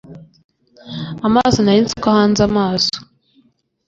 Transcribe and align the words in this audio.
amaso 1.27 1.57
nari 1.61 1.79
nzi 1.83 1.95
ko 2.01 2.07
ahanze 2.13 2.41
amaso 2.49 2.95